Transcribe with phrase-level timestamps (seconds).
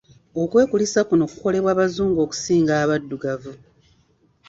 [0.41, 3.53] Okwekulisa kuno kukolebwa Bazungu okusinga abaddugavu.